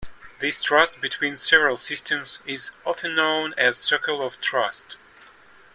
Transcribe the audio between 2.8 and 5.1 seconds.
often known as "Circle of Trust".